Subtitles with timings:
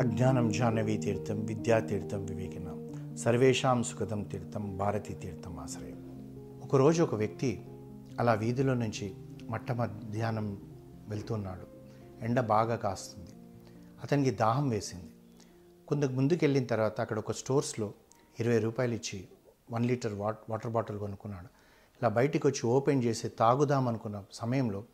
[0.00, 2.92] అజ్ఞానం జాహ్నవీ తీర్థం విద్యాతీర్థం వివేకనం.
[3.16, 5.96] సర్వేషాం సుఖదం తీర్థం భారతీ తీర్థం ఆశ్రయం.
[6.64, 7.68] ఒకరోజు ఒక వ్యక్తి
[8.20, 9.14] అలా వీధిలో నుంచి
[9.50, 10.58] మట్ట మధ్యాహ్నం
[11.08, 11.66] వెళ్తున్నాడు.
[12.24, 13.30] ఎండ బాగా కాస్తుంది.
[14.02, 15.10] అతనికి దాహం వేసింది.
[15.88, 17.92] కొంత ముందుకు వెళ్ళిన తర్వాత అక్కడ ఒక స్టోర్స్లో
[18.40, 19.28] ఇరవై రూపాయలు ఇచ్చి
[19.70, 21.46] one litre what water bottle కొనుక్కున్నాడు.
[22.00, 24.84] ఇలా బయటికి వచ్చి ఓపెన్ చేసి తాగుదాం అనుకున్న సమయంలో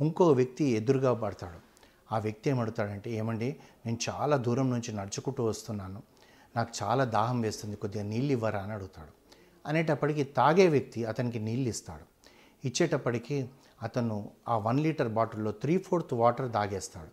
[0.00, 1.75] ఇంకో వ్యక్తి ఎదురుగా పడతాడు.
[2.12, 3.56] ఆ వ్యక్తి ఏమడుతాడంటే ఏమండి
[3.86, 6.02] నేను చాలా దూరం నుంచి నడుచుకుంటూ వస్తున్నాను.
[6.56, 7.76] నాకు చాలా దాహం వేస్తుంది.
[7.76, 8.60] కొద్దిగా నీళ్ళు ఇవ్వరా?
[8.60, 9.08] అని అడుగుతాడు.
[9.68, 12.04] అనేటప్పటికి తాగే వ్యక్తి అతనికి నీళ్ళు ఇస్తాడు.
[12.66, 13.48] ఇచ్చేటప్పటికి
[13.82, 17.08] అతను ఆ వన్ లీటర్ బాటిల్లో త్రీ ఫోర్త్ వాటర్ తాగేస్తాడు.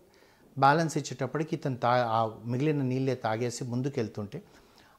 [0.59, 4.43] బ్యాలెన్స్ ఇచ్చేటప్పటికి ఇతను తా ఆ మిగిలిన నీళ్ళే తాగేసి ముందుకెళ్తుంటే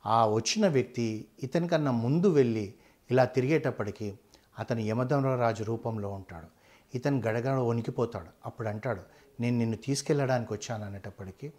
[0.07, 2.75] ఆ వచ్చిన వ్యక్తి ఇతనికన్నా ముందు వెళ్ళి
[3.11, 4.19] ఇలా తిరిగేటప్పటికి
[4.59, 6.47] అతను యమధర్మరాజు రూపంలో ఉంటాడు.
[6.95, 8.27] ఇతను గడగడ వణికిపోతాడు.
[8.47, 9.01] అప్పుడు అంటాడు
[9.41, 11.53] నేను నిన్ను తీసుకెళ్ళడానికి వచ్చాను అనేటప్పటికీ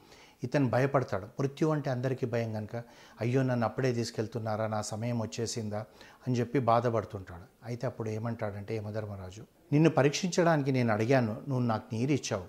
[0.43, 1.25] ఇతను భయపడతాడు.
[1.25, 2.83] మృత్యు అంటే అందరికీ భయం కనుక
[3.21, 5.85] అయ్యో నన్ను అప్పుడే తీసుకెళ్తున్నారా నా సమయం వచ్చేసిందా
[6.27, 7.65] అని చెప్పి బాధపడుతుంటాడు.
[7.65, 12.43] అయితే అప్పుడు ఏమంటాడంటే యమధర్మరాజు నిన్ను పరీక్షించడానికి నేను అడిగాను నువ్వు నాకు నీరు ఇచ్చావు.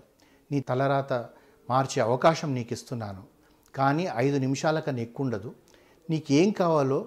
[0.53, 1.13] నీ తలరాత
[1.71, 3.23] మార్చే అవకాశం నీకు ఇస్తున్నాను.
[3.75, 5.55] కానీ ఐదు నిమిషాల కన్నా ఎక్కువ ఉండదు.
[6.11, 7.07] నీకేం కావాలో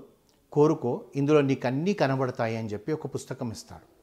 [0.52, 4.00] కోరుకో ఇందులో నీకు అన్నీ కనబడతాయి అని చెప్పి ఒక పుస్తకం ఇస్తాడు.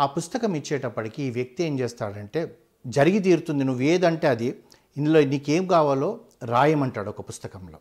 [0.00, 3.64] ఆ పుస్తకం ఇచ్చేటప్పటికి ఈ వ్యక్తి ఏం చేస్తాడంటే జరిగి తీరుతుంది.
[3.64, 4.58] నువ్వు ఏదంటే అది
[4.96, 7.78] ఇందులో నీకేం కావాలో రాయమంటాడు ఒక పుస్తకంలో.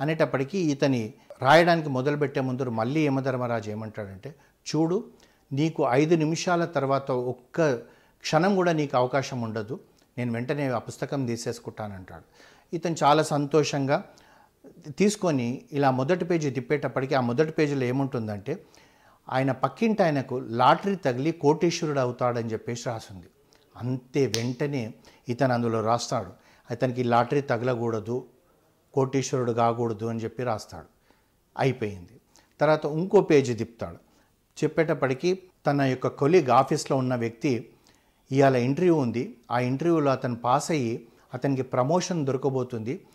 [0.00, 4.34] అనేటప్పటికీ ఇతని రాయడానికి మొదలుపెట్టే ముందు మళ్ళీ యమధర్మరాజు ఏమంటాడంటే
[4.66, 5.04] చూడు
[5.52, 7.74] నీకు ఐదు నిమిషాల తర్వాత ఒక్క
[8.20, 9.80] క్షణం కూడా నీకు అవకాశం ఉండదు.
[10.18, 12.22] నేను వెంటనే ఆ పుస్తకం తీసేసుకుంటానంటాడు.
[12.74, 14.04] ఇతను చాలా సంతోషంగా
[14.88, 18.64] తీసుకొని ఇలా మొదటి పేజీ తిప్పేటప్పటికి ఆ మొదటి పేజీలో ఏముంటుందంటే
[19.28, 23.26] ఆయన పక్కింటి ఆయనకు లాటరీ తగిలి కోటేశ్వరుడు అవుతాడని చెప్పేసి రాసింది.
[23.76, 24.94] అంతే వెంటనే
[25.28, 26.30] ఇతను అందులో రాస్తాడు.
[26.70, 28.26] అతనికి లాటరీ తగలకూడదు
[28.94, 30.86] కోటీశ్వరుడు కాకూడదు అని చెప్పి రాస్తాడు.
[31.58, 32.20] అయిపోయింది.
[32.60, 33.96] తర్వాత ఇంకో పేజీ తిప్పుతాడు.
[34.64, 37.70] చెప్పేటప్పటికి తన యొక్క కొలీగ్ ఆఫీస్లో ఉన్న వ్యక్తి
[38.32, 39.36] ఇవాళ ఇంటర్వ్యూ ఉంది.
[39.50, 43.06] ఆ ఇంటర్వ్యూలో అతను పాస్ అయ్యి అతనికి ప్రమోషన్ దొరకబోతుంది.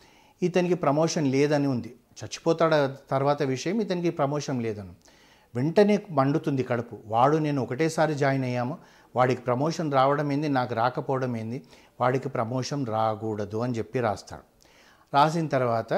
[0.44, 1.96] ఇతనికి ప్రమోషన్ లేదని ఉంది.
[2.24, 4.90] చచ్చిపోతాడు తర్వాత విషయం ఇతనికి ప్రమోషన్ లేదని
[5.56, 6.98] వెంటనే మండుతుంది కడుపు.
[7.06, 8.78] వాడు నేను ఒకటేసారి జాయిన్ అయ్యాము.
[9.16, 10.50] వాడికి ప్రమోషన్ రావడం ఏంది?
[10.50, 11.64] నాకు రాకపోవడం ఏంది?
[12.02, 14.44] వాడికి ప్రమోషన్ రాకూడదు అని చెప్పి రాస్తాడు.
[15.14, 15.94] రాసిన తర్వాత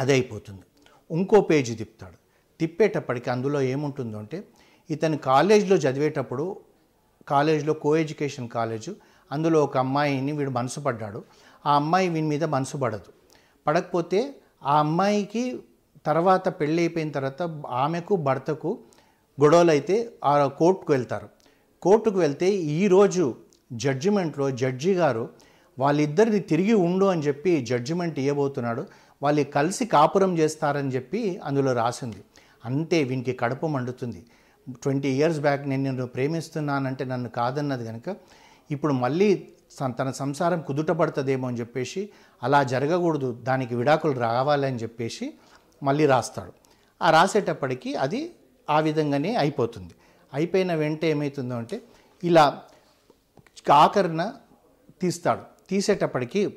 [0.00, 0.62] అదే అయిపోతుంది.
[1.10, 2.16] ఇంకో పేజీ తిప్పుతాడు.
[2.58, 4.44] తిప్పేటప్పటికి అందులో ఏముంటుందో అంటే
[4.90, 6.60] ఇతను కాలేజ్లో చదివేటప్పుడు
[7.28, 8.96] కాలేజ్లో కో ఎడ్యుకేషన్ కాలేజు
[9.32, 11.24] అందులో ఒక అమ్మాయిని వీడు మనసు పడ్డాడు.
[11.66, 13.12] ఆ అమ్మాయి వీని మీద మనసు పడదు.
[13.66, 14.34] పడకపోతే
[14.64, 15.62] ఆ అమ్మాయికి
[16.06, 18.78] తర్వాత పెళ్ళి అయిపోయిన తర్వాత ఆమెకు భర్తకు
[19.40, 21.28] గొడవలు అయితే ఆ కోర్టుకు వెళ్తారు.
[21.82, 23.36] కోర్టుకు వెళ్తే ఈరోజు
[23.72, 25.28] జడ్జిమెంట్లో జడ్జి గారు
[25.78, 28.82] వాళ్ళిద్దరిని తిరిగి ఉండు అని చెప్పి జడ్జిమెంట్ ఇవ్వబోతున్నాడు
[29.22, 32.20] వాళ్ళు కలిసి కాపురం చేస్తారని చెప్పి అందులో రాసింది.
[32.64, 34.20] అంతే వీనికి కడుపు మండుతుంది.
[34.82, 38.16] ట్వంటీ ఇయర్స్ బ్యాక్ నేను నిన్ను ప్రేమిస్తున్నానంటే నన్ను కాదన్నది కనుక
[38.70, 39.30] ఇప్పుడు మళ్ళీ
[39.98, 42.08] తన సంసారం కుదుటపడుతుందేమో అని చెప్పేసి
[42.42, 45.26] అలా జరగకూడదు దానికి విడాకులు రావాలని చెప్పేసి
[45.82, 46.52] మళ్ళీ రాస్తాడు.
[47.02, 48.34] ఆ రాసేటప్పటికి అది
[48.70, 49.94] ఆ విధంగానే అయిపోతుంది.
[50.34, 51.82] అయిపోయిన వెంట ఏమవుతుందో అంటే
[52.24, 52.62] ఇలా
[53.72, 54.32] ఆఖరిన
[55.00, 55.40] తీస్తాడు.
[55.68, 56.54] తీసేటప్పటికి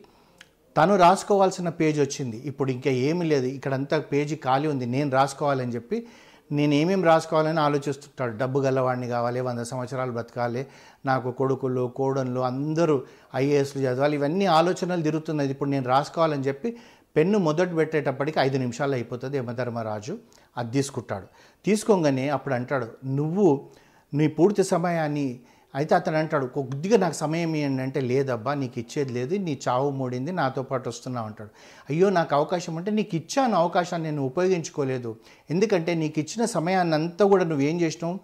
[0.78, 2.38] తను రాసుకోవాల్సిన పేజ్ వచ్చింది.
[2.38, 3.46] ఇప్పుడు ఇంకా ఏమీ లేదు.
[3.46, 4.86] ఇక్కడంతా పేజీ ఖాళీ ఉంది.
[4.86, 6.08] నేను రాసుకోవాలని చెప్పి
[6.52, 8.38] నేను ఏమేమి రాసుకోవాలని ఆలోచిస్తుంటాడు.
[8.38, 10.68] డబ్బు గలవాడిని కావాలి వంద సంవత్సరాలు బ్రతకాలి
[11.06, 13.04] నాకు కొడుకులు కోడన్లు అందరూ
[13.36, 15.52] ఐఏఎస్లు చదవాలి ఇవన్నీ ఆలోచనలు తిరుగుతున్నది.
[15.52, 16.78] ఇప్పుడు నేను రాసుకోవాలని చెప్పి
[17.16, 20.18] పెన్ను మొదటి పెట్టేటప్పటికి ఐదు నిమిషాలు అయిపోతుంది యమధర్మరాజు.
[20.58, 21.28] అది తీసుకుంటాడు.
[21.66, 23.70] తీసుకోగానే అప్పుడు అంటాడు నువ్వు
[24.14, 25.40] నీ పూర్తి సమయాన్ని
[25.76, 30.32] అయితే అతను అంటాడు కొద్దిగా నాకు సమయం ఇవ్వండి అంటే లేదబ్బా నీకు ఇచ్చేది లేదు నీ చావు మూడింది
[30.32, 31.50] నాతో పాటు వస్తున్నావు అంటాడు.
[31.90, 35.16] అయ్యో నాకు అవకాశం అంటే నీకు ఇచ్చాను అవకాశాన్ని నేను ఉపయోగించుకోలేదు.
[35.50, 38.20] ఎందుకంటే నీకు ఇచ్చిన సమయాన్ని అంతా కూడా నువ్వేం చేసినావు?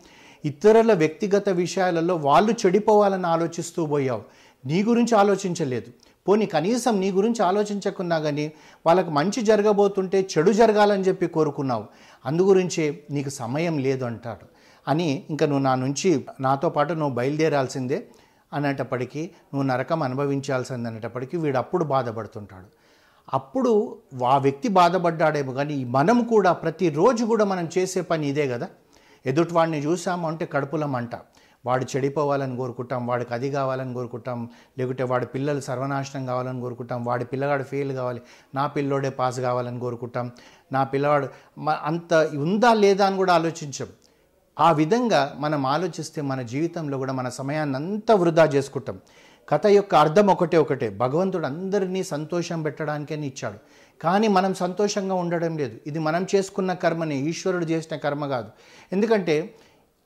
[0.45, 4.23] ఇతరుల వ్యక్తిగత విషయాలలో వాళ్ళు చెడిపోవాలని ఆలోచిస్తూ పోయావు.
[4.65, 5.91] నీ గురించి ఆలోచించలేదు.
[6.27, 8.51] పోనీ కనీసం నీ గురించి ఆలోచించకున్నా కానీ
[8.85, 11.85] వాళ్ళకి మంచి జరగబోతుంటే చెడు జరగాలని చెప్పి కోరుకున్నావు.
[12.25, 14.47] అందు గురించే నీకు సమయం లేదు అంటాడు.
[14.87, 18.07] అని ఇంకా నువ్వు నా నుంచి నాతో పాటు నువ్వు బయలుదేరాల్సిందే
[18.53, 22.65] అనేటప్పటికీ నువ్వు నరకం అనుభవించాల్సింది అనేటప్పటికీ వీడు అప్పుడు బాధపడుతుంటాడు.
[23.33, 28.67] అప్పుడు ఆ వ్యక్తి బాధపడ్డాడేమో కానీ మనం కూడా ప్రతిరోజు కూడా మనం చేసే పని ఇదే కదా.
[29.25, 31.09] ఎదుటివాడిని చూసాము అంటే కడుపుల మంట.
[31.65, 34.49] వాడు చెడిపోవాలని కోరుకుంటాం వాడికి అది కావాలని కోరుకుంటాం
[34.79, 38.21] లేకుంటే వాడి పిల్లలు సర్వనాశనం కావాలని కోరుకుంటాం వాడి పిల్లగాడు ఫెయిల్ కావాలి
[38.55, 40.31] నా పిల్లోడే పాస్ కావాలని కోరుకుంటాం
[40.71, 41.27] నా పిల్లవాడు
[41.83, 43.87] అంత ఉందా లేదా అని కూడా ఆలోచించం.
[44.59, 48.99] ఆ విధంగా మనం ఆలోచిస్తే మన జీవితంలో కూడా మన సమయాన్ని అంతా వృధా చేసుకుంటాం.
[49.49, 53.57] కథ యొక్క అర్థం ఒకటే ఒకటే భగవంతుడు అందరినీ సంతోషం పెట్టడానికే ఇచ్చాడు.
[54.01, 55.79] కానీ మనం సంతోషంగా ఉండడం లేదు.
[55.87, 58.49] ఇది మనం చేసుకున్న కర్మని ఈశ్వరుడు చేసిన కర్మ కాదు.
[58.93, 59.55] ఎందుకంటే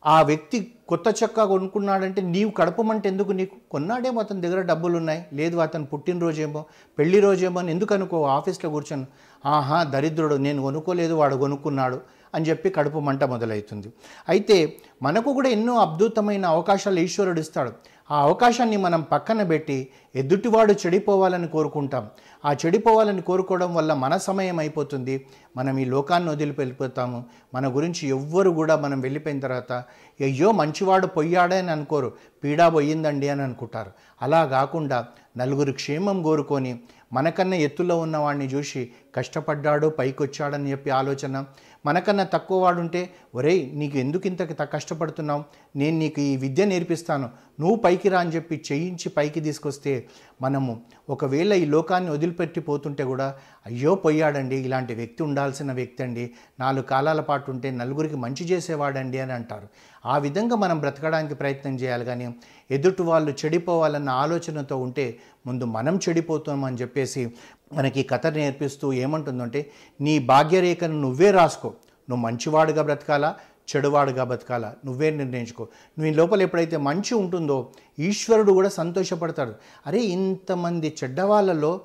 [0.06, 0.58] ఆ వ్యక్తి
[0.88, 3.56] కొత్త చెక్క కొనుక్కున్నాడంటే నీవు కడపమంటే ఎందుకు నీకు?
[3.72, 6.62] కొన్నాడేమో అతని దగ్గర డబ్బులు ఉన్నాయి లేదు అతను పుట్టినరోజేమో
[6.98, 9.08] పెళ్ళి రోజేమో అని ఎందుకు అనుకో ఆఫీస్లో కూర్చొని
[9.44, 11.98] ఆహా దరిద్రుడు నేను కొనుక్కోలేదు వాడు కొనుక్కున్నాడు.
[12.36, 13.90] అని చెప్పి కడుపు మంట మొదలవుతుంది
[14.30, 14.58] అయితే
[15.04, 17.72] మనకు కూడా ఎన్నో అద్భుతమైన అవకాశాలు ఈశ్వరుడు ఇస్తాడు.
[18.12, 19.78] ఆ అవకాశాన్ని మనం పక్కన పెట్టి
[20.16, 22.08] ఎదుటివాడు చెడిపోవాలని కోరుకుంటాం.
[22.46, 25.26] ఆ చెడిపోవాలని కోరుకోవడం వల్ల మన సమయం అయిపోతుంది.
[25.58, 27.24] మనం ఈ లోకాన్ని వదిలి వెళ్ళిపోతాము.
[27.54, 29.74] మన గురించి ఎవ్వరు కూడా మనం వెళ్ళిపోయిన తర్వాత
[30.22, 32.12] అయ్యో మంచివాడు పొయ్యాడే అని అనుకోరు.
[32.44, 33.92] పీడా పోయిందండి అని అనుకుంటారు.
[34.22, 35.06] అలా కాకుండా
[35.38, 36.80] నలుగురు క్షేమం కోరుకొని
[37.14, 41.46] మనకన్నా ఎత్తులో ఉన్నవాడిని చూసి కష్టపడ్డాడు పైకి వచ్చాడని చెప్పి ఆలోచన.
[41.86, 45.44] మనకన్నా తక్కువ వాడుంటే ఒరేయ్ నీకు ఎందుకు ఇంత త- కష్టపడుతున్నావు?
[45.76, 47.30] నేను నీకు ఈ విద్య నేర్పిస్తాను.
[47.60, 50.06] నువ్వు పైకి రా అని చెప్పి చేయించి పైకి తీసుకొస్తే
[50.42, 53.36] మనము ఒకవేళ ఈ లోకాన్ని వదిలిపెట్టి పోతుంటే కూడా
[53.66, 56.32] అయ్యో పోయాడండి ఇలాంటి వ్యక్తి ఉండాల్సిన వ్యక్తి అండి.
[56.60, 59.68] నాలుగు కాలాల పాటు ఉంటే నలుగురికి మంచి చేసేవాడండి అని అంటారు.
[60.06, 62.36] ఆ విధంగా మనం బ్రతకడానికి ప్రయత్నం చేయాలి కానీ
[62.72, 67.34] ఎదుటి వాళ్ళు చెడిపోవాలన్న ఆలోచనతో ఉంటే ముందు మనం చెడిపోతామని చెప్పేసి
[67.74, 69.72] మనకి కథ నేర్పిస్తూ ఏమంటుందంటే
[70.02, 71.68] నీ భాగ్యరేఖను నువ్వే రాసుకో.
[72.10, 73.36] నువ్వు మంచివాడుగా బ్రతకాలా?
[73.76, 74.76] చెడువాడుగా బ్రతకాలా?
[74.86, 75.68] నువ్వే నిర్ణయించుకో.
[76.00, 79.54] నువ్వు లోపల ఎప్పుడైతే మంచి ఉంటుందో ఈశ్వరుడు కూడా సంతోషపడతాడు.
[79.88, 81.82] అరే ఇంతమంది చెడ్డవాళ్ళలో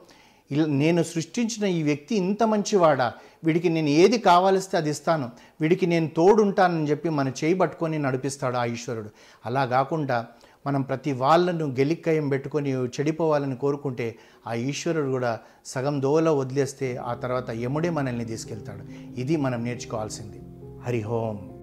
[0.53, 3.13] నేను సృష్టించిన ఈ వ్యక్తి ఇంత మంచివాడా?
[3.45, 5.31] వీడికి నేను ఏది కావాలిస్తే అది ఇస్తాను.
[5.61, 9.11] వీడికి నేను తోడుంటానని చెప్పి మన చేయి పట్టుకొని నడిపిస్తాడు ఆ ఈశ్వరుడు.
[9.47, 10.27] అలా కాకుండా
[10.67, 17.51] మనం ప్రతి వాళ్ళను గెలిక్కయం పెట్టుకొని చెడిపోవాలని కోరుకుంటే ఆ ఈశ్వరుడు కూడా సగం దోవలో వదిలేస్తే ఆ తర్వాత
[17.51, 19.15] యముడే మనల్ని తీసుకెళ్తాడు.
[19.21, 20.43] ఇది మనం నేర్చుకోవాల్సింది.
[20.83, 21.60] హరిహోం